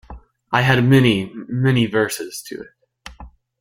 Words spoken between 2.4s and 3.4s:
to it.